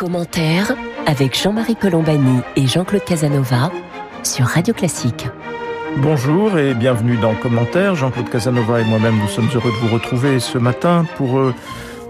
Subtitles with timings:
[0.00, 0.74] Commentaire
[1.04, 3.70] avec Jean-Marie Colombani et Jean-Claude Casanova
[4.22, 5.28] sur Radio Classique.
[5.98, 7.96] Bonjour et bienvenue dans Commentaire.
[7.96, 11.54] Jean-Claude Casanova et moi-même, nous sommes heureux de vous retrouver ce matin pour euh,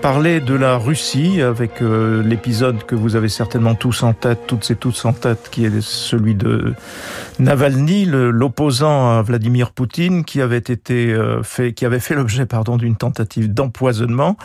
[0.00, 4.70] parler de la Russie avec euh, l'épisode que vous avez certainement tous en tête, toutes
[4.70, 6.74] et tous en tête, qui est celui de
[7.38, 12.78] Navalny, l'opposant à Vladimir Poutine, qui avait été euh, fait, qui avait fait l'objet, pardon,
[12.78, 14.36] d'une tentative d'empoisonnement,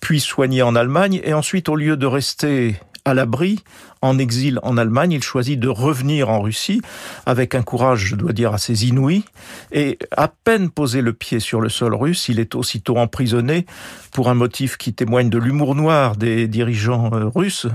[0.00, 2.76] puis soigné en Allemagne, et ensuite, au lieu de rester
[3.06, 3.64] à l'abri,
[4.02, 6.80] en exil en Allemagne, il choisit de revenir en Russie
[7.26, 9.24] avec un courage, je dois dire, assez inouï.
[9.72, 13.66] Et à peine posé le pied sur le sol russe, il est aussitôt emprisonné
[14.12, 17.66] pour un motif qui témoigne de l'humour noir des dirigeants euh, russes,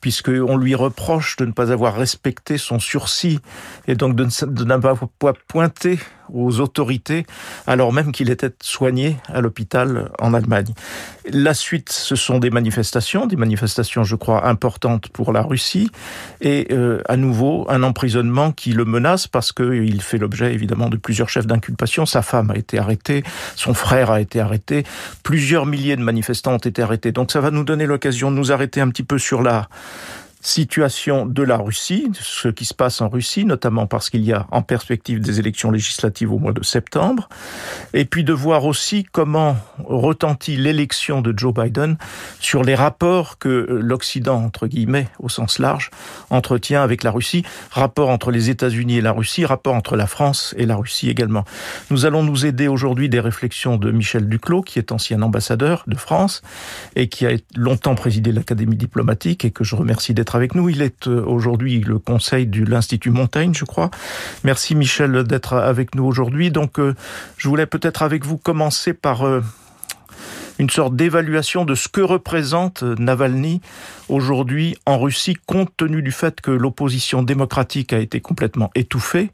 [0.00, 3.38] puisqu'on lui reproche de ne pas avoir respecté son sursis
[3.86, 5.98] et donc de ne pas pointer
[6.32, 7.24] aux autorités
[7.68, 10.74] alors même qu'il était soigné à l'hôpital en Allemagne.
[11.28, 15.65] La suite, ce sont des manifestations, des manifestations, je crois, importantes pour la Russie
[16.40, 20.96] et euh, à nouveau un emprisonnement qui le menace parce qu'il fait l'objet évidemment de
[20.96, 22.06] plusieurs chefs d'inculpation.
[22.06, 23.22] Sa femme a été arrêtée,
[23.54, 24.84] son frère a été arrêté,
[25.22, 27.12] plusieurs milliers de manifestants ont été arrêtés.
[27.12, 29.68] Donc ça va nous donner l'occasion de nous arrêter un petit peu sur la
[30.46, 34.46] situation de la Russie, ce qui se passe en Russie, notamment parce qu'il y a
[34.52, 37.28] en perspective des élections législatives au mois de septembre,
[37.94, 41.98] et puis de voir aussi comment retentit l'élection de Joe Biden
[42.38, 45.90] sur les rapports que l'Occident, entre guillemets, au sens large,
[46.30, 50.54] entretient avec la Russie, rapports entre les États-Unis et la Russie, rapports entre la France
[50.56, 51.44] et la Russie également.
[51.90, 55.96] Nous allons nous aider aujourd'hui des réflexions de Michel Duclos, qui est ancien ambassadeur de
[55.96, 56.42] France
[56.94, 60.68] et qui a longtemps présidé l'Académie diplomatique et que je remercie d'être avec nous.
[60.68, 63.90] Il est euh, aujourd'hui le conseil de l'Institut Montaigne, je crois.
[64.44, 66.50] Merci Michel d'être avec nous aujourd'hui.
[66.50, 66.94] Donc, euh,
[67.36, 69.42] je voulais peut-être avec vous commencer par euh,
[70.58, 73.60] une sorte d'évaluation de ce que représente Navalny
[74.08, 79.30] aujourd'hui en Russie, compte tenu du fait que l'opposition démocratique a été complètement étouffée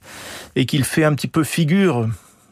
[0.56, 2.08] et qu'il fait un petit peu figure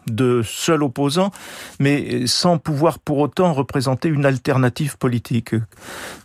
[0.07, 1.31] de seul opposant,
[1.79, 5.55] mais sans pouvoir pour autant représenter une alternative politique.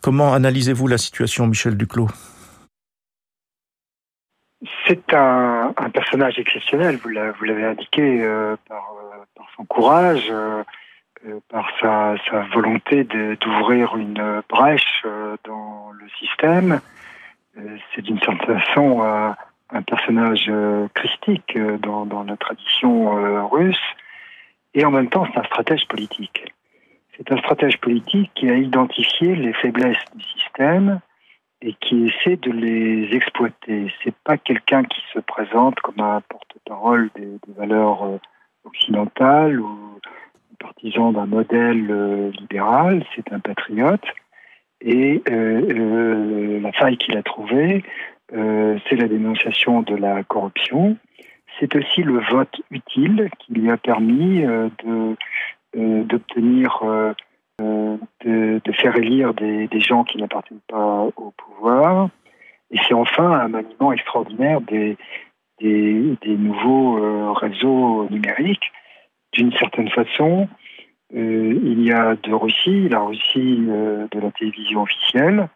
[0.02, 2.10] Comment analysez-vous la situation, Michel Duclos?
[4.88, 8.56] C'est un, personnage exceptionnel, vous l'avez indiqué, euh, euh,
[9.36, 10.64] par, son courage, euh,
[11.50, 15.04] par sa, sa volonté d'ouvrir une brèche
[15.44, 16.80] dans le système.
[17.94, 19.36] C'est d'une certaine façon
[19.70, 23.82] un personnage euh, christique euh, dans, la tradition euh, russe,
[24.74, 26.54] et en même temps c'est un stratège politique.
[27.18, 31.00] C'est un stratège politique qui a identifié les faiblesses du système
[31.62, 33.92] et qui essaie de les exploiter.
[34.04, 38.20] C'est pas quelqu'un qui se présente comme un porte-parole des, valeurs
[38.66, 40.00] occidentales ou
[40.60, 43.06] partisan d'un modèle libéral.
[43.16, 44.04] C'est un patriote.
[44.82, 47.82] Et la faille qu'il a trouvée,
[48.30, 50.98] c'est la dénonciation de la corruption.
[51.60, 55.16] C'est aussi le vote utile qui lui a permis euh, de
[55.78, 56.84] euh, d'obtenir
[57.60, 62.10] de, faire élire des, gens qui n'appartiennent pas au pouvoir.
[62.72, 64.98] Et c'est enfin un maniement extraordinaire des,
[65.60, 68.72] des, nouveaux réseaux numériques.
[69.34, 70.48] D'une certaine façon,
[71.14, 75.50] il y a de Russie, la Russie de la télévision officielle,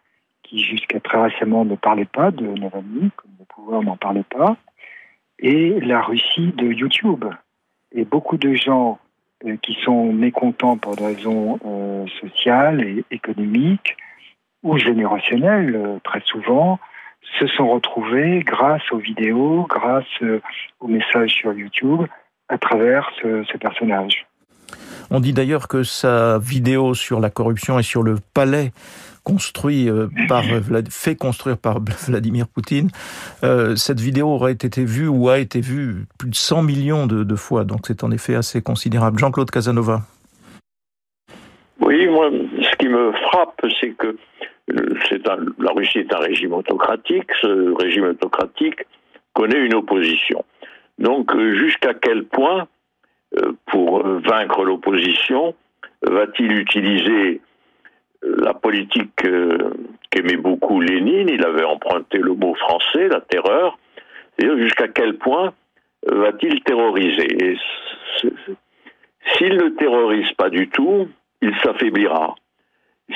[0.49, 4.57] qui jusqu'à très récemment ne parlait pas de Navalny, comme le pouvoir n'en parlait pas,
[5.37, 7.25] et la Russie de YouTube.
[7.91, 8.99] Et beaucoup de gens
[9.45, 13.95] euh, qui sont mécontents pour des raisons euh, sociales et économiques
[14.63, 16.79] ou générationnelles, euh, très souvent,
[17.39, 20.23] se sont retrouvés grâce aux vidéos, grâce
[20.79, 22.01] aux messages sur YouTube,
[22.47, 24.25] à travers ce, ce personnage.
[25.11, 28.71] On dit d'ailleurs que sa vidéo sur la corruption et sur le palais
[29.29, 30.43] construit euh, par
[30.89, 32.89] fait construire par Vladimir Poutine,
[33.43, 37.35] euh, cette vidéo aurait été vue ou a été vue plus de 100 millions de,
[37.35, 37.63] fois.
[37.63, 39.19] Donc c'est en effet assez considérable.
[39.19, 40.01] Jean-Claude Casanova.
[41.79, 42.29] Oui, moi,
[42.61, 44.17] ce qui me frappe, c'est que
[44.71, 47.29] euh, la Russie est un régime autocratique.
[47.41, 48.81] Ce régime autocratique
[49.33, 50.43] connaît une opposition.
[50.97, 52.67] Donc, jusqu'à quel point,
[53.67, 55.55] pour vaincre l'opposition,
[56.01, 57.39] va-t-il utiliser
[58.21, 59.71] la politique euh,
[60.09, 63.77] qu'aimait beaucoup Lénine, il avait emprunté le mot français, la terreur,
[64.37, 65.53] c'est-à-dire jusqu'à quel point
[66.05, 67.57] va-t-il terroriser
[69.33, 71.07] S'il ne terrorise pas du tout,
[71.41, 72.35] il s'affaiblira.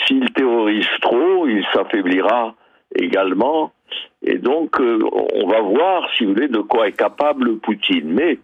[0.06, 2.56] S'il terrorise trop, il s'affaiblira
[2.96, 3.72] également.
[4.22, 5.00] Et donc, euh,
[5.34, 8.12] on va voir, si vous voulez, de quoi est capable Poutine.
[8.12, 8.40] Mais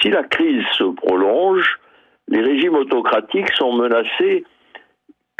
[0.00, 1.78] si la crise se prolonge,
[2.28, 4.44] les régimes autocratiques sont menacés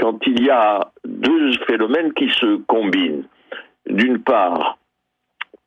[0.00, 3.24] quand il y a deux phénomènes qui se combinent.
[3.86, 4.78] D'une part,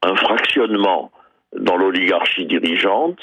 [0.01, 1.11] un fractionnement
[1.55, 3.19] dans l'oligarchie dirigeante,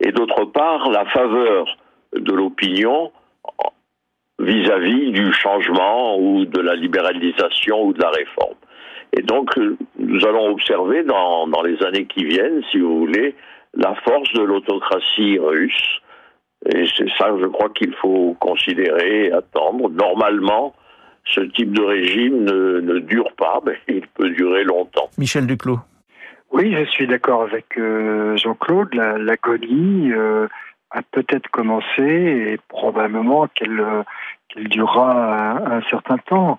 [0.00, 1.64] et d'autre part, la faveur
[2.12, 3.10] de l'opinion
[4.38, 8.56] vis-à-vis du changement ou de la libéralisation ou de la réforme.
[9.14, 9.50] Et donc,
[9.98, 13.34] nous allons observer dans, dans les années qui viennent, si vous voulez,
[13.74, 16.00] la force de l'autocratie russe.
[16.66, 19.88] Et c'est ça, je crois, qu'il faut considérer et attendre.
[19.90, 20.74] Normalement,
[21.24, 25.08] ce type de régime ne, ne dure pas, mais il peut durer longtemps.
[25.16, 25.78] Michel Duclos.
[26.52, 28.92] Oui, je suis d'accord avec euh, Jean-Claude.
[28.94, 30.48] L'agonie euh,
[30.90, 34.02] a peut-être commencé et probablement qu'elle euh,
[34.48, 36.58] qu'elle durera un, un, certain temps.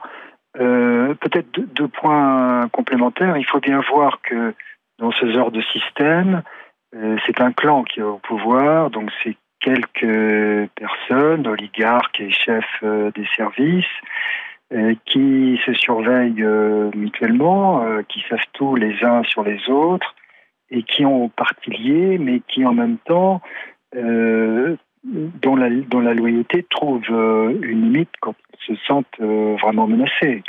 [0.60, 3.38] Euh, peut-être deux, deux, points complémentaires.
[3.38, 4.54] Il faut bien voir que
[5.00, 6.42] dans ce genre de système,
[6.96, 12.84] euh, c'est un clan qui est au pouvoir, donc c'est quelques personnes, oligarques et chefs
[12.84, 13.86] des services,
[14.74, 20.16] euh, qui se surveillent euh, mutuellement, euh, qui savent tout les uns sur les autres
[20.70, 23.42] et qui ont parti lié, mais qui en même temps,
[23.94, 30.42] dont, la, dont la loyauté trouve une limite quand ils se sentent vraiment menacés.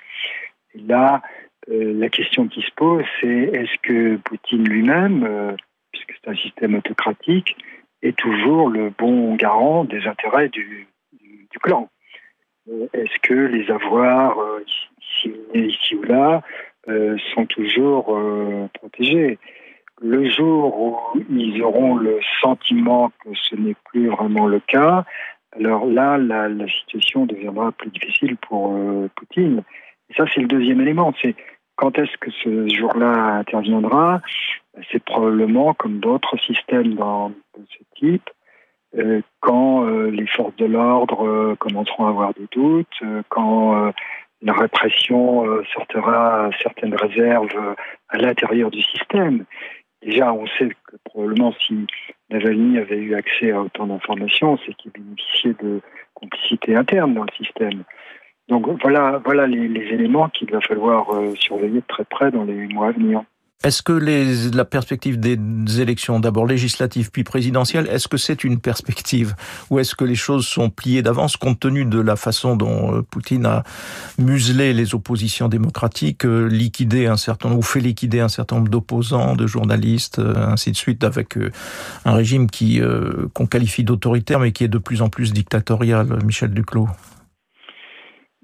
[0.76, 1.20] Et là,
[1.66, 5.56] la question qui se pose, c'est est-ce que Poutine lui-même,
[5.90, 7.56] puisque c'est un système autocratique,
[8.02, 10.88] est toujours le bon garant des intérêts du,
[11.62, 11.88] clan
[12.92, 14.64] est-ce que les avoirs euh,
[15.54, 16.42] ici, ou là
[16.88, 19.38] euh, sont toujours euh, protégés?
[20.00, 25.04] Le jour où ils auront le sentiment que ce n'est plus vraiment le cas,
[25.52, 28.76] alors là, la, la situation deviendra plus difficile pour
[29.14, 29.62] Poutine.
[30.10, 31.12] Et ça, c'est le deuxième élément.
[31.22, 31.36] C'est
[31.76, 34.20] quand est-ce que ce jour-là interviendra?
[34.90, 38.30] C'est probablement comme d'autres systèmes de ce type,
[38.98, 43.92] euh, quand euh, les forces de l'ordre euh, commenceront à avoir des doutes, quand
[44.42, 47.76] la répression sortira certaines réserves
[48.08, 49.44] à l'intérieur du système.
[50.02, 51.86] Déjà, on sait que probablement si
[52.28, 55.80] Navalny avait eu accès à autant d'informations, c'est qu'il bénéficiait de
[56.14, 57.84] complicité interne dans le système.
[58.60, 59.64] Donc voilà, voilà les,
[59.94, 61.06] éléments qu'il va falloir
[61.40, 63.22] surveiller de très près dans les mois à venir.
[63.64, 65.38] Est-ce que les, la perspective des
[65.80, 69.34] élections, d'abord législatives puis présidentielles, est-ce que c'est une perspective
[69.70, 73.02] ou est-ce que les choses sont pliées d'avance compte tenu de la façon dont euh,
[73.02, 73.62] Poutine a
[74.18, 79.36] muselé les oppositions démocratiques, euh, liquidé un certain ou fait liquider un certain nombre d'opposants,
[79.36, 81.38] de journalistes, euh, ainsi de suite, avec
[82.04, 82.80] un régime qui
[83.34, 86.88] qu'on qualifie d'autoritaire mais qui est de plus en plus dictatorial, Michel Duclos?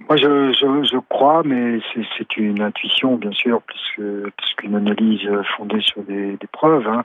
[0.08, 1.80] Moi, je, je, je, crois, mais
[2.16, 6.88] c'est une intuition, bien sûr, puisque, puisqu'une analyse fondée sur des, des preuves.
[6.88, 7.04] Hein.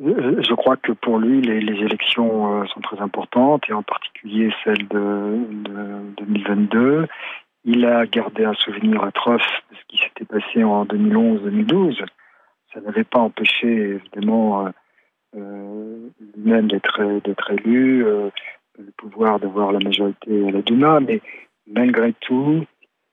[0.00, 4.52] Je crois que pour lui, les, les, élections euh, sont très importantes, et en particulier
[4.64, 7.06] celle de, de 2022.
[7.64, 12.04] Il a gardé un souvenir atroce de ce qui s'était passé en 2011-2012.
[12.74, 14.70] Ça n'avait pas empêché, évidemment, euh,
[15.36, 18.30] euh lui-même d'être élu, euh,
[18.78, 21.20] le pouvoir d'avoir la majorité à la Duma, mais
[21.70, 22.64] malgré tout,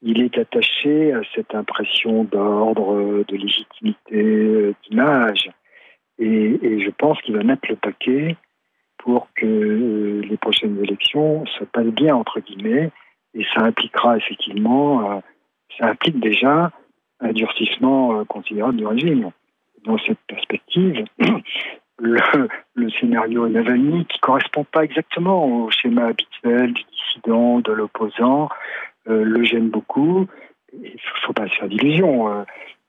[0.02, 5.50] il est attaché à cette impression d'ordre, de légitimité, d'image.
[6.20, 8.36] Et, je pense qu'il va mettre le paquet
[8.98, 12.92] pour que euh, les prochaines élections se passent bien, entre guillemets,
[13.34, 15.20] et ça impliquera effectivement, euh,
[15.78, 16.72] ça implique déjà
[17.20, 19.32] un durcissement euh, considérable du régime.
[19.86, 21.06] Dans cette perspective,
[22.00, 28.50] le, le scénario Navalny qui correspond pas exactement au schéma habituel du dissident, de l'opposant,
[29.10, 30.28] euh, le gêne beaucoup.
[30.74, 32.30] Il ne faut pas se faire d'illusions.
[32.30, 32.44] Euh,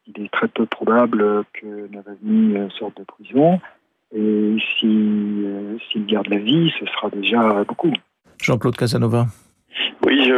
[0.06, 3.60] il est très peu probable que Navalny euh, sorte de prison.
[4.14, 7.92] Et s'il euh, si, garde la vie, ce sera déjà beaucoup.
[8.42, 9.26] Jean-Claude Casanova.
[10.06, 10.32] Oui,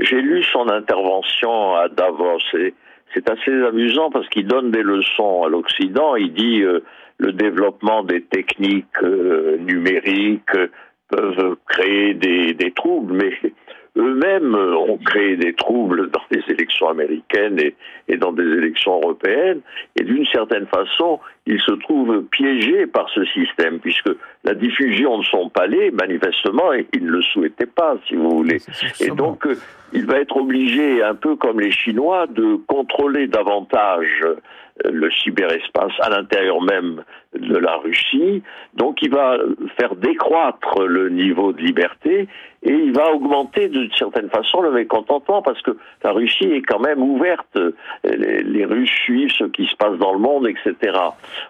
[0.00, 2.38] j'ai lu son intervention à Davos.
[3.14, 6.16] C'est assez amusant parce qu'il donne des leçons à l'Occident.
[6.16, 6.82] Il dit euh,
[7.18, 10.56] le développement des techniques euh, numériques
[11.08, 13.52] peuvent créer des, des troubles, mais
[13.98, 17.74] eux-mêmes ont créé des troubles dans les élections américaines et,
[18.08, 19.60] et dans des élections européennes,
[19.96, 24.10] et d'une certaine façon, ils se trouvent piégés par ce système, puisque
[24.44, 28.58] la diffusion de son palais, manifestement, ils ne le souhaitaient pas, si vous voulez.
[29.00, 29.46] Et donc,
[29.92, 34.24] il va être obligé, un peu comme les Chinois, de contrôler davantage
[34.84, 37.02] le cyberespace à l'intérieur même
[37.34, 38.42] de la Russie.
[38.74, 39.38] Donc il va
[39.78, 42.28] faire décroître le niveau de liberté
[42.62, 46.80] et il va augmenter d'une certaine façon le mécontentement parce que la Russie est quand
[46.80, 47.58] même ouverte.
[48.04, 50.98] Les, les Russes suivent ce qui se passe dans le monde, etc.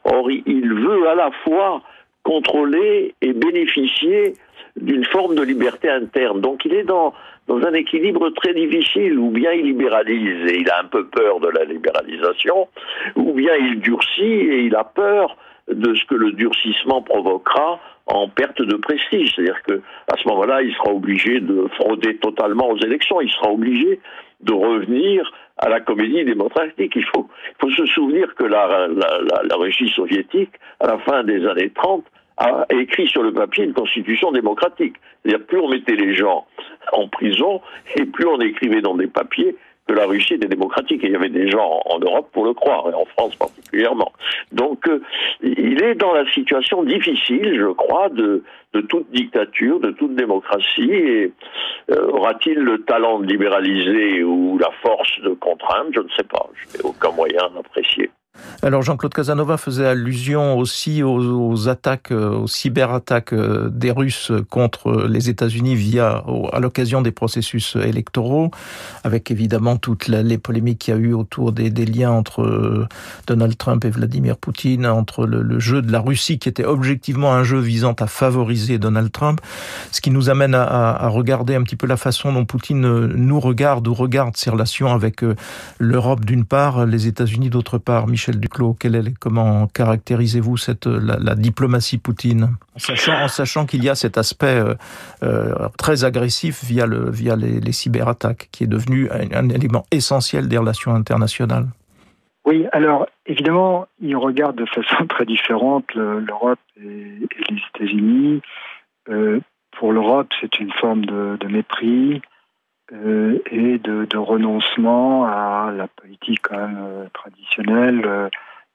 [0.04, 1.82] Or, il veut à la fois
[2.22, 4.34] contrôler et bénéficier
[4.76, 6.40] d'une forme de liberté interne.
[6.40, 7.12] Donc il est dans,
[7.52, 11.40] dans un équilibre très difficile, ou bien il libéralise et il a un peu peur
[11.40, 12.68] de la libéralisation,
[13.16, 15.36] ou bien il durcit et il a peur
[15.68, 19.34] de ce que le durcissement provoquera en perte de prestige.
[19.34, 19.80] C'est-à-dire que
[20.12, 23.20] à ce moment-là, il sera obligé de frauder totalement aux élections.
[23.20, 24.00] Il sera obligé
[24.40, 26.92] de revenir à la comédie démocratique.
[26.96, 27.28] Il faut,
[27.70, 32.04] se souvenir que la, la, la, la Russie soviétique, à la fin des années 30,
[32.36, 34.96] a écrit sur le papier une constitution démocratique.
[35.24, 36.46] C'est-à-dire plus on mettait les gens
[36.92, 37.60] en prison
[37.96, 41.02] et plus on écrivait dans des papiers que la Russie était démocratique.
[41.04, 44.12] Et il y avait des gens en Europe pour le croire, et en France particulièrement.
[44.52, 45.02] Donc, euh,
[45.42, 48.42] il est dans la situation difficile, je crois, de,
[48.88, 50.92] toute dictature, de toute démocratie.
[50.92, 51.32] Et
[51.90, 55.90] euh, aura-t-il le talent de libéraliser ou la force de contraindre?
[55.92, 56.48] Je ne sais pas.
[56.54, 58.10] Je n'ai aucun moyen d'apprécier.
[58.64, 65.08] Alors Jean-Claude Casanova faisait allusion aussi aux, attaques, euh, aux cyberattaques euh, des Russes contre
[65.08, 66.22] les États-Unis via
[66.52, 68.52] à l'occasion des processus électoraux,
[69.02, 72.86] avec évidemment toutes les polémiques qu'il y a eu autour des, liens entre euh,
[73.26, 77.42] Donald Trump et Vladimir Poutine, entre le, jeu de la Russie qui était objectivement un
[77.42, 79.40] jeu visant à favoriser Donald Trump,
[79.90, 83.88] ce qui nous amène à, regarder un petit peu la façon dont Poutine nous regarde
[83.88, 85.22] ou regarde ses relations avec
[85.80, 88.06] l'Europe d'une part, les États-Unis d'autre part.
[88.30, 93.94] Duclos, quel est, comment caractérisez-vous cette la, la, diplomatie Poutine, en sachant, qu'il y a
[93.94, 94.74] cet aspect euh,
[95.22, 100.58] euh, très agressif via le via les, cyberattaques, qui est devenu un, élément essentiel des
[100.58, 101.66] relations internationales.
[102.44, 108.42] Oui, alors évidemment, il regarde de façon très différente l'Europe et, les États-Unis.
[109.08, 109.40] Euh,
[109.78, 112.22] pour l'Europe, c'est une forme de mépris
[112.92, 118.28] euh, et de, renoncement à la politique euh, traditionnelle euh,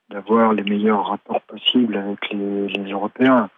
[0.09, 3.49] d'avoir les meilleurs rapports possibles avec les, Européens.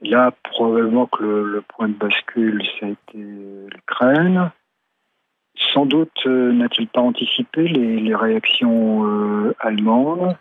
[0.00, 4.50] Là, probablement que le, point de bascule, ça a été l'Ukraine.
[5.74, 10.36] Sans doute n'a-t-il pas anticipé les, les réactions allemandes,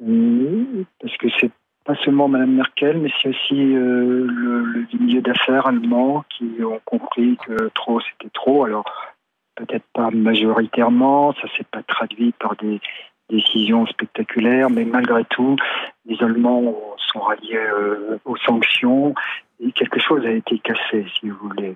[0.00, 1.50] parce que c'est
[1.88, 7.38] pas seulement Mme Merkel, mais c'est aussi euh, le, milieu d'affaires allemand qui ont compris
[7.46, 8.66] que trop c'était trop.
[8.66, 8.84] Alors
[9.54, 12.78] peut-être pas majoritairement, ça s'est pas traduit par des
[13.30, 15.56] décisions spectaculaires, mais malgré tout,
[16.04, 16.74] les Allemands
[17.10, 19.14] sont ralliés euh, aux sanctions
[19.58, 21.74] et quelque chose a été cassé, si vous voulez.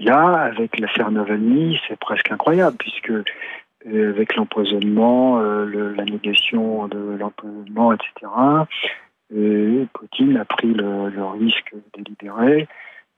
[0.00, 7.92] Là, avec l'affaire Navalny, c'est presque incroyable puisque euh, avec l'empoisonnement, la négation de l'empoisonnement,
[7.92, 8.26] etc.
[9.34, 12.68] Et Poutine a pris le, risque délibéré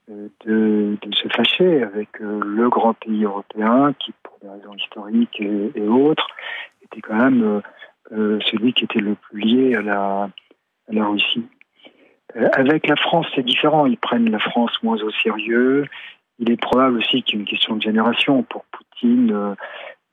[0.09, 4.73] euh, de, de, se fâcher avec euh, le grand pays européen qui, pour des raisons
[4.73, 6.27] historiques et, autres,
[6.83, 7.61] était quand même
[8.11, 10.29] euh, celui qui était le plus lié à la,
[10.89, 11.45] Russie.
[12.53, 13.85] Avec la France, c'est différent.
[13.85, 15.85] Ils prennent la France moins au sérieux.
[16.39, 18.43] Il est probable aussi qu'il y ait une question de génération.
[18.43, 19.55] Pour Poutine, euh,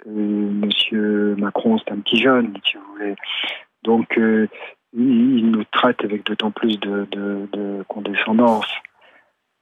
[0.06, 3.14] Monsieur Macron, c'est un petit jeune, si vous voulez.
[3.86, 4.48] Donc, euh,
[4.92, 8.66] il nous traite avec d'autant plus de, de, de, condescendance.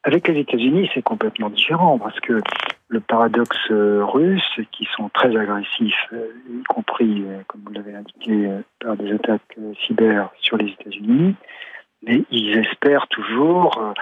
[0.02, 2.40] Avec les États-Unis, c'est complètement différent parce que
[2.88, 8.50] le paradoxe russe, qui sont très agressifs, y compris, comme vous l'avez indiqué,
[8.80, 11.34] par des attaques cyber sur les États-Unis,
[12.02, 13.94] mais ils espèrent toujours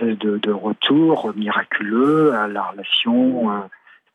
[0.00, 3.50] une espèce de, retour miraculeux à la relation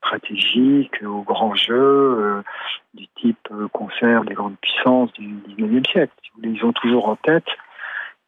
[0.08, 2.42] stratégique, aux grands jeux
[2.94, 6.14] du type concert des grandes puissances du 19e siècle.
[6.44, 7.48] Ils ont toujours en tête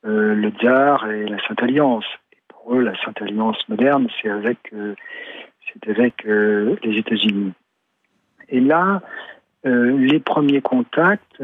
[0.06, 2.06] euh, le tsar et la Sainte Alliance.
[2.48, 4.96] Pour eux, la Sainte Alliance moderne, c'est avec, euh,
[5.86, 7.54] avec euh, les États-Unis.
[8.48, 9.02] Et là,
[9.66, 11.40] les premiers contacts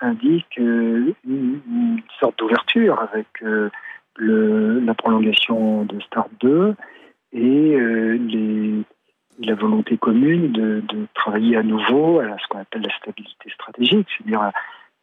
[0.00, 1.14] indiquent une,
[2.18, 3.26] sorte d'ouverture avec
[4.18, 6.74] la prolongation de Start 2
[7.34, 8.82] et les,
[9.38, 10.82] la volonté commune de,
[11.14, 14.50] travailler à nouveau à ce qu'on appelle la stabilité stratégique, c'est-à-dire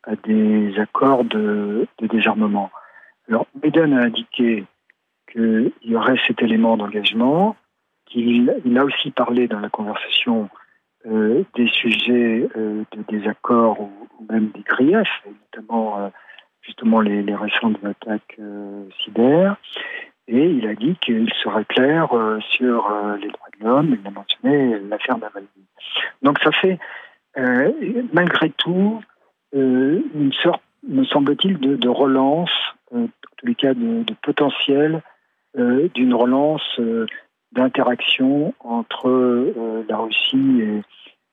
[0.04, 2.70] à, des accords de, désarmement.
[3.28, 4.66] Alors, Biden a indiqué
[5.32, 7.56] qu'il y aurait cet élément d'engagement,
[8.06, 10.50] qu'il il a aussi parlé dans la conversation
[11.08, 15.24] euh, des sujets euh, de désaccord ou, ou, même des griefs,
[15.54, 16.10] notamment euh,
[16.62, 19.56] justement les, les, récentes attaques euh, cyber.
[20.28, 23.98] Et il a dit qu'il serait clair euh, sur euh, les droits de l'homme.
[24.00, 25.48] Il a mentionné l'affaire Navalny.
[26.24, 26.80] Donc ça fait,
[27.38, 27.72] euh,
[28.12, 29.02] malgré tout,
[29.54, 32.52] une sorte, me semble-t-il, de, relance,
[32.94, 35.02] en tous les cas de, potentiel,
[35.56, 36.78] d'une relance
[37.54, 39.54] d'interaction entre
[39.88, 40.82] la Russie et,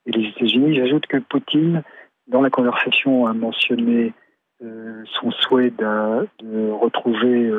[0.07, 0.77] les États-Unis.
[0.77, 1.83] J'ajoute que Poutine,
[2.29, 4.13] dans la conversation, a mentionné
[4.61, 7.51] son souhait de retrouver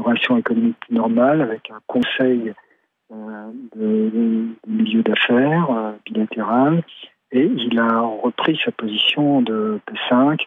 [0.00, 2.54] une relation économique normale avec un conseil
[3.10, 6.82] de, milieu d'affaires bilatéral
[7.32, 10.40] et il a repris sa position de P5.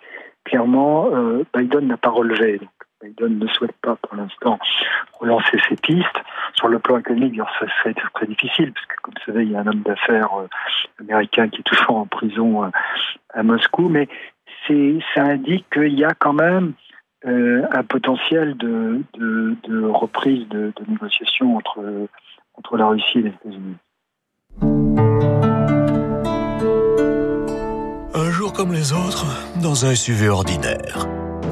[0.43, 1.09] Clairement,
[1.53, 2.57] Biden n'a pas relevé.
[2.57, 2.69] Donc
[3.01, 4.59] Biden ne souhaite pas pour l'instant
[5.19, 6.19] relancer ses pistes.
[6.55, 9.55] Sur le plan économique, ça serait très difficile, parce que comme vous savez, il y
[9.55, 10.29] a un homme d'affaires
[10.99, 12.71] américain qui est toujours en prison
[13.33, 14.07] à Moscou, mais
[14.67, 16.73] ça indique qu'il y a quand même
[17.25, 19.03] euh, un potentiel de,
[19.89, 22.07] reprise de, négociations entre,
[22.55, 23.75] entre la Russie et les États-Unis.
[28.15, 29.25] Un jour comme les autres,
[29.61, 31.07] dans un SUV ordinaire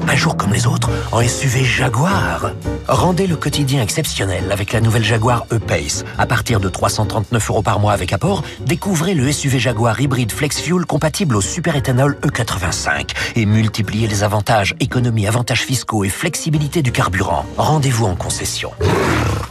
[0.08, 2.52] un jour comme les autres, en SUV Jaguar.
[2.88, 6.04] Rendez le quotidien exceptionnel avec la nouvelle Jaguar E-Pace.
[6.18, 10.60] À partir de 339 euros par mois avec apport, découvrez le SUV Jaguar hybride flex
[10.60, 16.92] fuel compatible au super-éthanol E85 et multipliez les avantages, économie, avantages fiscaux et flexibilité du
[16.92, 17.44] carburant.
[17.56, 18.72] Rendez-vous en concession.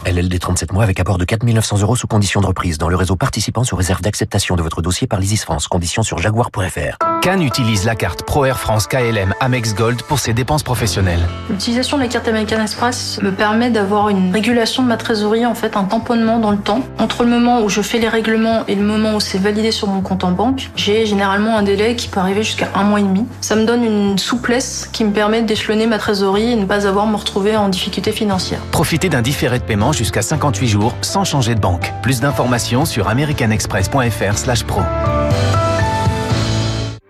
[0.04, 2.96] LLD 37 mois avec apport de 4 900 euros sous condition de reprise dans le
[2.96, 5.68] réseau participant sous réserve d'acceptation de votre dossier par l'ISIS France.
[5.68, 6.96] Conditions sur jaguar.fr.
[7.22, 11.20] Cannes utilise la carte Pro Air France KLM Amex Gold pour ses dépenses professionnelles.
[11.48, 15.54] L'utilisation de la carte American Express me permet d'avoir une régulation de ma trésorerie, en
[15.54, 16.80] fait un tamponnement dans le temps.
[16.98, 19.86] Entre le moment où je fais les règlements et le moment où c'est validé sur
[19.86, 23.04] mon compte en banque, j'ai généralement un délai qui peut arriver jusqu'à un mois et
[23.04, 23.24] demi.
[23.40, 27.06] Ça me donne une souplesse qui me permet d'échelonner ma trésorerie et ne pas avoir
[27.06, 28.58] à me retrouver en difficulté financière.
[28.72, 31.92] Profitez d'un différé de paiement jusqu'à 58 jours sans changer de banque.
[32.02, 34.82] Plus d'informations sur americanexpress.fr/pro.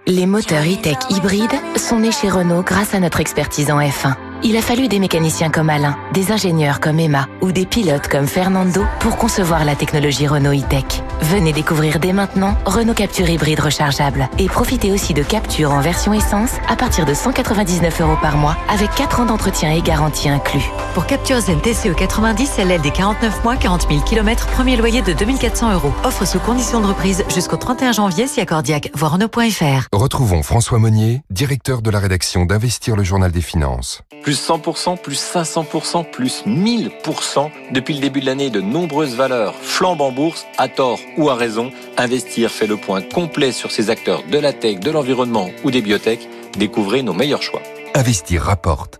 [0.08, 4.14] Les moteurs e-tech hybrides sont nés chez Renault grâce à notre expertise en F1.
[4.42, 8.26] Il a fallu des mécaniciens comme Alain, des ingénieurs comme Emma ou des pilotes comme
[8.26, 11.02] Fernando pour concevoir la technologie Renault e-tech.
[11.22, 16.12] Venez découvrir dès maintenant Renault Capture hybride rechargeable et profitez aussi de Capture en version
[16.12, 20.68] essence à partir de 199 euros par mois avec 4 ans d'entretien et garantie inclus.
[20.94, 25.12] Pour Capture Zen TCE 90, LL des 49 mois, 40 000 km, premier loyer de
[25.12, 25.92] 2400 euros.
[26.02, 28.90] Offre sous condition de reprise jusqu'au 31 janvier si accordiaque.
[28.94, 29.86] Voir Renault.fr.
[29.92, 34.02] Retrouvons François Monnier, directeur de la rédaction d'Investir le Journal des Finances.
[34.22, 40.00] Plus 100%, plus 500%, plus 1000% depuis le début de l'année de nombreuses valeurs flambent
[40.00, 41.70] en bourse à tort ou à raison.
[41.96, 45.82] Investir fait le point complet sur ces acteurs de la tech, de l'environnement ou des
[45.82, 46.28] biotech.
[46.58, 47.62] Découvrez nos meilleurs choix.
[47.94, 48.98] Investir rapporte.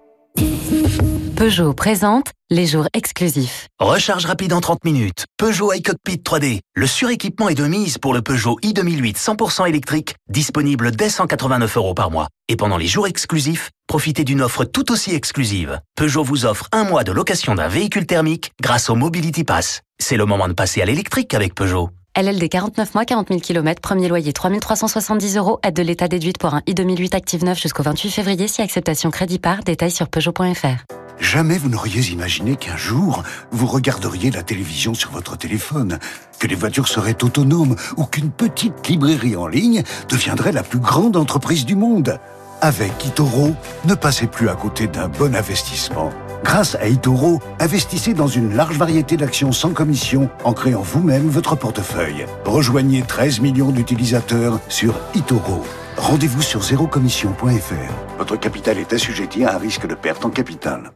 [1.37, 3.67] Peugeot présente les jours exclusifs.
[3.81, 5.25] Recharge rapide en 30 minutes.
[5.39, 6.61] Peugeot iCockpit 3D.
[6.75, 11.95] Le suréquipement est de mise pour le Peugeot i2008 100% électrique, disponible dès 189 euros
[11.95, 12.29] par mois.
[12.49, 15.81] Et pendant les jours exclusifs, profitez d'une offre tout aussi exclusive.
[15.97, 19.81] Peugeot vous offre un mois de location d'un véhicule thermique grâce au Mobility Pass.
[19.99, 21.91] C'est le moment de passer à l'électrique avec Peugeot.
[22.15, 26.53] LLD 49 mois, 40 000 km, premier loyer 3370 euros, aide de l'état déduite pour
[26.53, 30.85] un i2008 active 9 jusqu'au 28 février si acceptation crédit par, détail sur Peugeot.fr.
[31.19, 35.99] Jamais vous n'auriez imaginé qu'un jour, vous regarderiez la télévision sur votre téléphone,
[36.39, 41.17] que les voitures seraient autonomes ou qu'une petite librairie en ligne deviendrait la plus grande
[41.17, 42.19] entreprise du monde.
[42.61, 43.53] Avec Itoro,
[43.87, 46.11] ne passez plus à côté d'un bon investissement.
[46.45, 51.57] Grâce à Itoro, investissez dans une large variété d'actions sans commission en créant vous-même votre
[51.57, 52.27] portefeuille.
[52.45, 55.65] Rejoignez 13 millions d'utilisateurs sur Itoro.
[55.97, 58.19] Rendez-vous sur zérocommission.fr.
[58.19, 60.93] Votre capital est assujetti à un risque de perte en capital.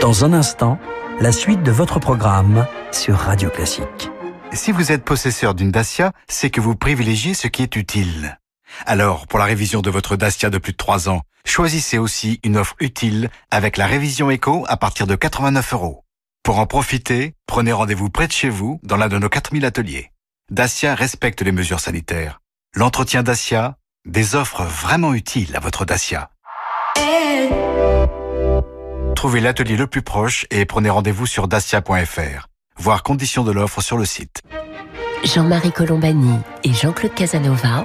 [0.00, 0.78] Dans un instant,
[1.20, 4.10] la suite de votre programme sur Radio Classique.
[4.52, 8.37] Si vous êtes possesseur d'une Dacia, c'est que vous privilégiez ce qui est utile.
[8.86, 12.56] Alors, pour la révision de votre Dacia de plus de 3 ans, choisissez aussi une
[12.56, 16.04] offre utile avec la révision éco à partir de 89 euros.
[16.42, 20.12] Pour en profiter, prenez rendez-vous près de chez vous dans l'un de nos 4000 ateliers.
[20.50, 22.40] Dacia respecte les mesures sanitaires.
[22.74, 23.76] L'entretien Dacia,
[24.06, 26.30] des offres vraiment utiles à votre Dacia.
[29.14, 32.46] Trouvez l'atelier le plus proche et prenez rendez-vous sur dacia.fr.
[32.76, 34.42] Voir conditions de l'offre sur le site.
[35.24, 37.84] Jean-Marie Colombani et Jean-Claude Casanova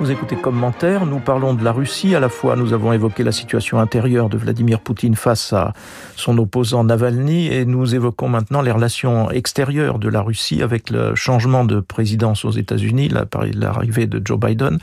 [0.00, 2.16] Vous écoutez commentaire, nous parlons de la Russie.
[2.16, 5.72] À la fois, nous avons évoqué la situation intérieure de Vladimir Poutine face à
[6.16, 11.14] son opposant Navalny et nous évoquons maintenant les relations extérieures de la Russie avec le
[11.14, 13.08] changement de présidence aux États-Unis,
[13.54, 14.78] l'arrivée de Joe Biden.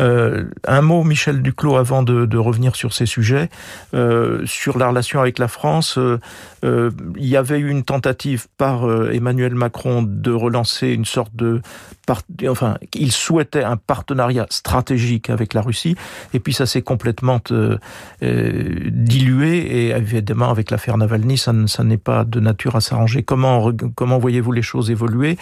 [0.00, 3.48] Euh, un mot, Michel Duclos, avant de, revenir sur ces sujets.
[3.94, 8.84] Euh, sur la relation avec la France, euh, il y avait eu une tentative par
[9.12, 11.60] Emmanuel Macron de relancer une sorte de...
[12.48, 15.96] Enfin, il souhaitait un partenariat stratégique avec la Russie,
[16.34, 17.78] et puis ça s'est complètement euh,
[18.22, 23.22] euh, dilué, et évidemment avec l'affaire Navalny, ça, n'est pas de nature à s'arranger.
[23.22, 25.38] Comment, comment voyez-vous les choses évoluer?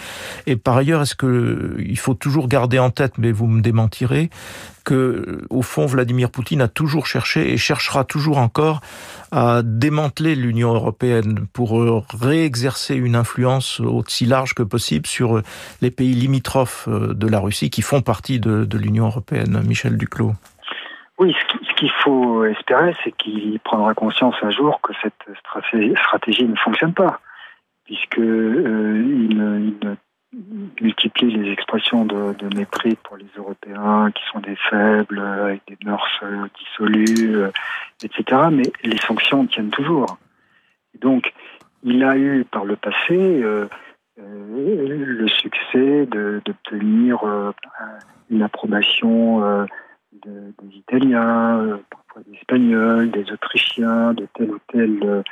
[0.47, 4.29] Et par ailleurs, est-ce que il faut toujours garder en tête, mais vous me démentirez,
[4.85, 8.79] que, au fond, Vladimir Poutine a toujours cherché et cherchera toujours encore
[9.31, 15.41] à démanteler l'Union européenne pour euh, réexercer une influence aussi large que possible sur
[15.81, 19.61] les pays limitrophes de la Russie qui font partie de, l'Union européenne.
[19.65, 20.33] Michel Duclos.
[21.17, 21.33] Oui,
[21.69, 26.93] ce qu'il faut espérer, c'est qu'il prendra conscience un jour que cette stratégie ne fonctionne
[26.93, 27.19] pas,
[27.85, 29.97] puisque euh, il,
[30.81, 36.21] multiplie les expressions de, mépris pour les Européens qui sont des faibles, avec des mœurs
[36.59, 37.51] dissolues, euh,
[38.03, 38.47] etc.
[38.51, 40.17] Mais les sanctions tiennent toujours.
[41.01, 41.33] donc,
[41.87, 43.67] il a eu par le passé euh,
[44.17, 47.19] le succès d'obtenir
[48.31, 49.67] une approbation
[50.23, 55.23] des Italiens, euh, parfois des Espagnols, des Autrichiens, de tel ou tel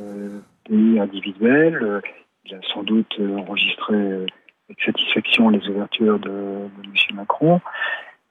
[0.00, 2.02] euh, pays individuel.
[2.46, 7.16] Il a sans doute enregistré avec satisfaction les ouvertures de, M.
[7.16, 7.60] Macron.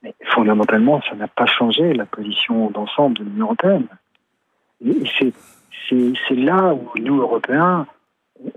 [0.02, 3.88] Mais fondamentalement, ça n'a pas changé la position d'ensemble de l'Union européenne.
[4.86, 5.04] Et
[5.90, 7.88] c'est là où nous, Européens,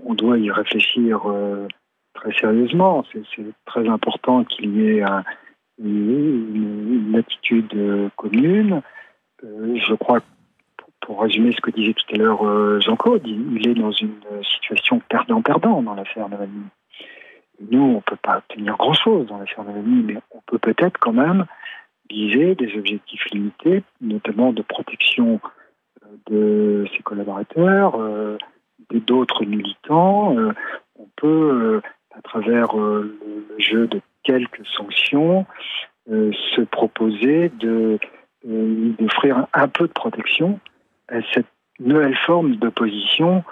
[0.03, 1.67] on doit y réfléchir euh,
[2.13, 3.05] très sérieusement.
[3.13, 5.23] C'est très important qu'il y ait un,
[5.83, 8.81] une, attitude euh, commune.
[9.43, 10.19] Euh, je crois,
[11.07, 15.01] pour, résumer ce que disait tout à l'heure euh, Jean-Claude, il, est dans une situation
[15.09, 16.65] perdant-perdant dans l'affaire Navalny.
[17.71, 21.13] Nous, on ne peut pas obtenir grand-chose dans l'affaire Navalny, mais on peut peut-être quand
[21.13, 21.45] même
[22.09, 25.39] viser des objectifs limités, notamment de protection
[26.27, 27.97] de ses collaborateurs,
[28.91, 30.35] d'autres militants.
[30.97, 31.81] on peut,
[32.15, 35.45] à travers le jeu de quelques sanctions,
[36.09, 37.99] euh, se proposer de
[38.47, 40.59] euh, d'offrir un, peu de protection
[41.09, 41.47] à cette
[41.79, 43.43] nouvelle forme d'opposition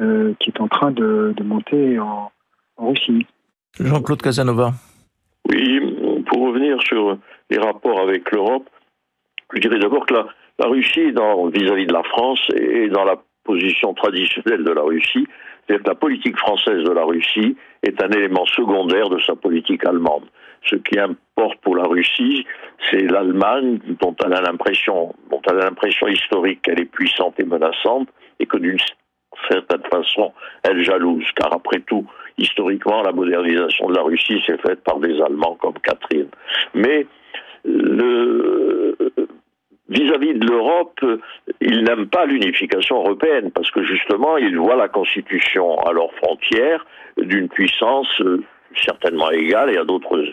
[0.00, 2.30] euh, qui est en train de, monter en,
[2.78, 3.26] Russie.
[3.78, 4.72] Jean-Claude Casanova.
[5.48, 7.18] Oui, pour revenir sur
[7.50, 8.68] les rapports avec l'Europe,
[9.52, 10.26] je dirais d'abord que la,
[10.58, 15.26] la Russie, vis-à-vis de la France, est dans la position traditionnelle de la Russie,
[15.66, 19.84] c'est-à-dire que la politique française de la Russie est un élément secondaire de sa politique
[19.84, 20.24] allemande.
[20.64, 22.46] Ce qui importe pour la Russie,
[22.90, 27.44] c'est l'Allemagne dont elle a l'impression, dont elle a l'impression historique qu'elle est puissante et
[27.44, 28.78] menaçante, et que d'une
[29.50, 31.24] certaine façon, elle jalouse.
[31.36, 32.06] Car après tout,
[32.38, 36.28] historiquement, la modernisation de la Russie s'est faite par des Allemands comme Catherine.
[36.74, 37.06] Mais
[39.88, 41.00] vis-à-vis de l'Europe,
[41.60, 46.84] ils n'aiment pas l'unification européenne parce que justement, ils voient la Constitution à leurs frontières
[47.18, 48.42] d'une puissance euh,
[48.78, 50.24] certainement égale et à d'autres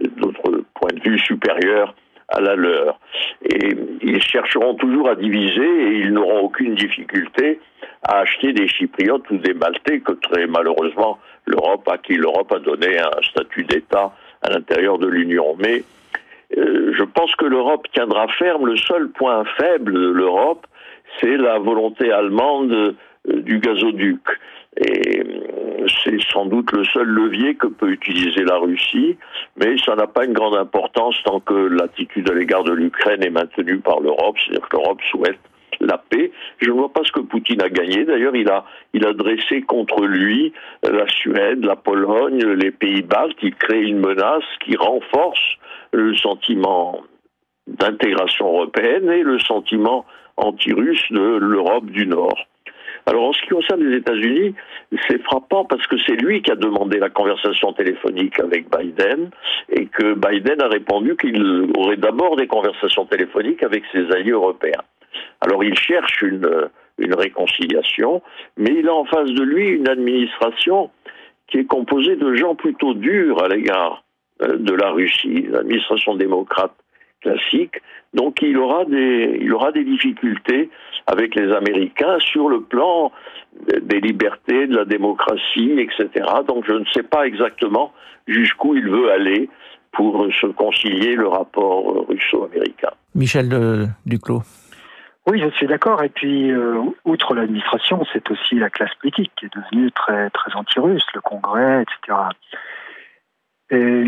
[0.00, 1.94] d'autres points de vue supérieurs
[2.28, 2.98] à la leur.
[3.44, 7.60] Et ils chercheront toujours à diviser et ils n'auront aucune difficulté
[8.02, 12.58] à acheter des Chypriotes ou des Maltais que très malheureusement l'Europe, à qui l'Europe a
[12.58, 15.56] donné un statut d'État à l'intérieur de l'Union.
[15.58, 15.82] Mais
[16.56, 18.66] euh, je pense que l'Europe tiendra ferme.
[18.66, 20.66] Le seul point faible de l'Europe,
[21.20, 22.94] c'est la volonté allemande euh,
[23.26, 24.20] du gazoduc.
[24.76, 25.22] Et
[26.04, 29.16] c'est sans doute le seul levier que peut utiliser la Russie,
[29.56, 33.30] mais ça n'a pas une grande importance tant que l'attitude à l'égard de l'Ukraine est
[33.30, 35.38] maintenue par l'Europe, c'est-à-dire que l'Europe souhaite
[35.80, 36.30] la paix.
[36.58, 38.04] Je ne vois pas ce que Poutine a gagné.
[38.04, 38.64] D'ailleurs, il a,
[39.14, 43.38] dressé contre lui la Suède, la Pologne, les pays baltes.
[43.42, 45.56] Il crée une menace qui renforce
[45.92, 47.00] le sentiment
[47.66, 50.04] d'intégration européenne et le sentiment
[50.36, 52.46] anti-russe de l'Europe du Nord.
[53.06, 54.54] Alors en ce qui concerne les États-Unis,
[55.08, 59.30] c'est frappant parce que c'est lui qui a demandé la conversation téléphonique avec Biden
[59.70, 64.82] et que Biden a répondu qu'il aurait d'abord des conversations téléphoniques avec ses alliés européens.
[65.40, 66.48] Alors il cherche une,
[66.98, 68.22] réconciliation,
[68.58, 70.90] mais il a en face de lui une administration
[71.48, 74.04] qui est composée de gens plutôt durs à l'égard
[74.42, 76.74] euh, de la Russie, l'administration démocrate
[77.20, 77.80] classique.
[78.14, 80.70] Donc il aura des, il aura des difficultés
[81.06, 83.12] avec les Américains sur le plan
[83.82, 86.26] des libertés, de la démocratie, etc.
[86.46, 87.92] Donc je ne sais pas exactement
[88.26, 89.48] jusqu'où il veut aller
[89.92, 92.90] pour se concilier le rapport russo-américain.
[93.14, 94.42] Michel Duclos.
[95.26, 96.02] Oui, je suis d'accord.
[96.02, 100.52] Et puis, euh, outre l'administration, c'est aussi la classe politique qui est devenue très, très
[100.54, 102.18] anti-russe, le Congrès, etc.
[103.70, 104.04] Et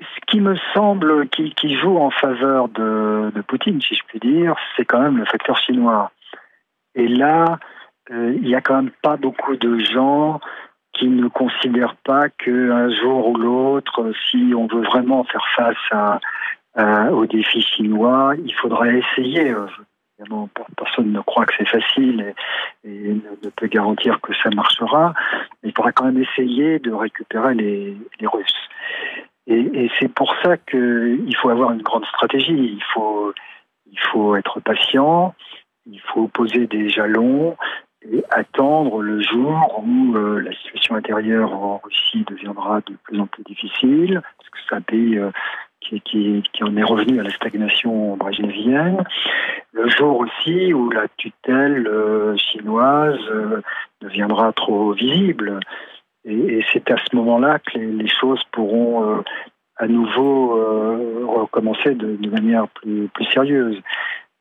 [0.00, 4.84] ce qui me semble qui, joue en faveur de, Poutine, si je puis dire, c'est
[4.84, 6.10] quand même le facteur chinois.
[6.94, 7.58] Et là,
[8.10, 10.40] euh, il n'y a quand même pas beaucoup de gens
[10.92, 17.12] qui ne considèrent pas qu'un jour ou l'autre, si on veut vraiment faire face à,
[17.12, 19.54] au défi chinois, il faudrait essayer.
[20.18, 22.34] Évidemment, personne ne croit que c'est facile
[22.84, 25.14] et, ne, peut garantir que ça marchera.
[25.62, 28.70] Mais il faudrait quand même essayer de récupérer les Russes.
[29.50, 32.52] Et, c'est pour ça qu'il faut avoir une grande stratégie.
[32.52, 33.34] Il faut,
[33.90, 35.34] il faut être patient,
[35.86, 37.56] il faut poser des jalons
[38.08, 43.26] et attendre le jour où euh, la situation intérieure en Russie deviendra de plus en
[43.26, 45.30] plus difficile, parce que c'est un pays euh,
[45.80, 49.04] qui, qui, en est revenu à la stagnation brejnevienne.
[49.72, 53.18] Le jour aussi où la tutelle euh, chinoise
[54.00, 55.58] deviendra trop visible.
[56.24, 59.22] Et, c'est à ce moment-là que les, choses pourront
[59.76, 60.54] à nouveau
[61.26, 63.80] recommencer de, de manière plus, plus sérieuse.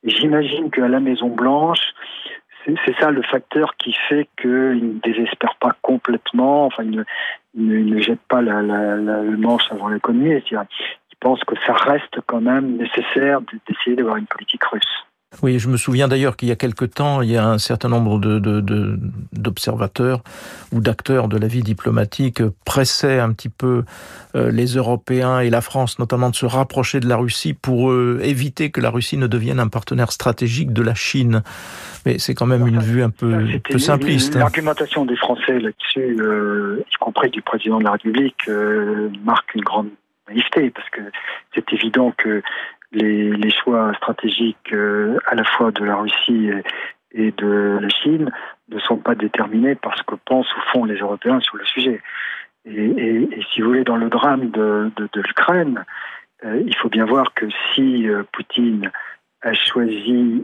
[0.04, 1.94] J'imagine qu'à la Maison Blanche,
[2.66, 7.06] c'est ça le facteur qui fait qu'il ne désespère pas complètement, enfin, il
[7.56, 10.42] ne, jette pas la, le manche avant l'économie.
[10.52, 15.06] Il pense que ça reste quand même nécessaire d'essayer d'avoir une politique russe.
[15.44, 17.88] Oui, je me souviens d'ailleurs qu'il y a quelque temps, il y a un certain
[17.88, 18.20] nombre
[19.32, 20.24] d'observateurs
[20.72, 23.84] de, ou d'acteurs de la vie diplomatique pressaient un petit peu
[24.36, 28.20] euh, les Européens et la France notamment de se rapprocher de la Russie pour euh,
[28.24, 31.44] éviter que la Russie ne devienne un partenaire stratégique de la Chine.
[32.08, 34.36] Mais c'est quand même une vue un peu, peu simpliste.
[34.36, 34.40] Hein.
[34.40, 38.50] L'argumentation des Français là-dessus, euh, y compris du président de la République,
[39.24, 39.90] marque une grande
[40.28, 41.02] naïveté parce que
[41.54, 42.42] c'est évident que
[42.92, 46.50] les, les choix stratégiques euh, à la fois de la Russie
[47.12, 48.32] et, de la Chine
[48.70, 52.02] ne sont pas déterminés par ce que pensent au fond les Européens sur le sujet.
[52.66, 55.86] Et, et, si vous voulez, dans le drame de, de, de l'Ukraine,
[56.46, 58.92] euh, il faut bien voir que si euh, Poutine
[59.42, 60.44] a choisi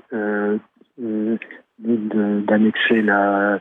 [1.78, 3.60] d'annexer la,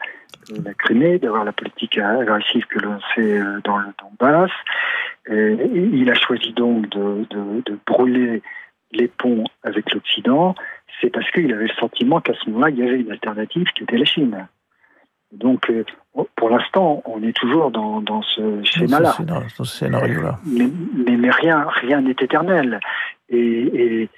[0.64, 4.52] la Crimée, d'avoir la politique agressive que l'on fait dans le Donbass,
[5.28, 7.26] il a choisi donc de,
[7.66, 8.42] de brûler
[8.94, 10.54] les ponts avec l'Occident,
[11.00, 13.82] c'est parce qu'il avait le sentiment qu'à ce moment-là, il y avait une alternative qui
[13.82, 14.46] était la Chine.
[15.32, 15.84] Donc, euh,
[16.36, 19.16] pour l'instant, on est toujours dans, ce schéma-là.
[19.26, 20.38] Dans ce scénario-là.
[20.46, 20.68] Mais,
[21.16, 22.78] mais, rien rien n'est éternel.
[23.28, 24.08] Et,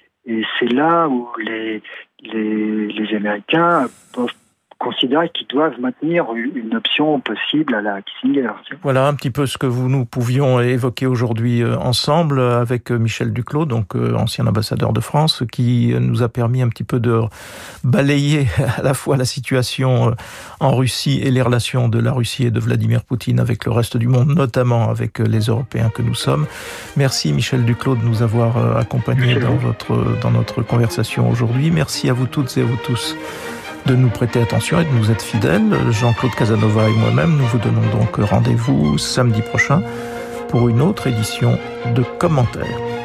[0.59, 1.83] c'est là où les,
[2.21, 4.35] les, les Américains peuvent
[4.79, 8.51] considérer qu'ils doivent maintenir une option possible à la Kissinger.
[8.83, 12.99] Voilà un petit peu ce que vous, nous pouvions évoquer aujourd'hui euh, ensemble avec euh,
[12.99, 17.01] Michel Duclos, donc euh, ancien ambassadeur de France, qui nous a permis un petit peu
[17.01, 17.23] de
[17.85, 20.15] balayer à la fois la situation
[20.61, 23.97] en Russie et les relations de la Russie et de Vladimir Poutine avec le reste
[23.97, 26.47] du monde, notamment avec les Européens que nous sommes.
[26.97, 31.71] Merci Michel Duclos de nous avoir accompagnés dans, votre, dans notre conversation aujourd'hui.
[31.71, 33.17] Merci à vous toutes et à vous tous
[33.87, 35.91] de nous prêter attention et de nous être fidèles.
[35.91, 39.83] Jean-Claude Casanova et moi-même, nous vous donnons donc rendez-vous samedi prochain
[40.49, 41.59] pour une autre édition
[41.95, 42.96] de commentaires.